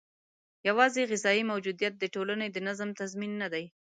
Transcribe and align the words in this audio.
یوازې 0.67 1.01
غذايي 1.11 1.43
موجودیت 1.51 1.93
د 1.97 2.03
ټولنې 2.15 2.47
د 2.51 2.57
نظم 2.67 2.89
تضمین 3.01 3.33
نه 3.41 3.47
دی. 3.53 3.65